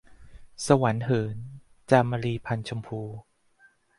[0.65, 1.37] สวรรค์เหิน-
[1.91, 3.01] จามรี พรรณชมพู